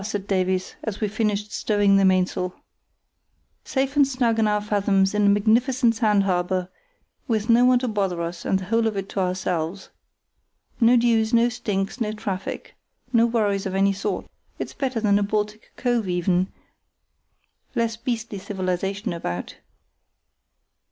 [0.03, 2.55] said Davies, as we finished stowing the mainsail,
[3.63, 6.71] "safe and snug in four fathoms in a magnificent sand harbour,
[7.27, 9.91] with no one to bother us and the whole of it to ourselves.
[10.79, 12.75] No dues, no stinks, no traffic,
[13.13, 14.25] no worries of any sort.
[14.57, 16.51] It's better than a Baltic cove even,
[17.75, 19.57] less beastly civilization about.